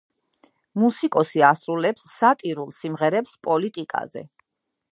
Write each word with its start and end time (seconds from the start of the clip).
მუსიკოსი 0.83 1.43
ასრულებს 1.49 2.07
სატირულ 2.13 2.71
სიმღერებს 2.79 3.35
პოლიტიკაზე. 3.49 4.25